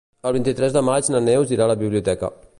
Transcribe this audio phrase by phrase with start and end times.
[0.29, 2.33] El vint-i-tres de maig na Neus irà a la biblioteca.